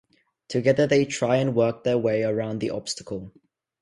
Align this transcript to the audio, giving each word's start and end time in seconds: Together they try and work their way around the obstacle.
Together 0.47 0.87
they 0.87 1.05
try 1.05 1.35
and 1.35 1.53
work 1.55 1.83
their 1.83 1.95
way 1.99 2.23
around 2.23 2.57
the 2.57 2.71
obstacle. 2.71 3.31